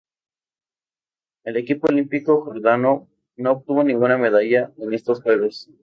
[1.43, 3.07] El equipo olímpico jordano
[3.37, 5.69] no obtuvo ninguna medalla en estos Juegos.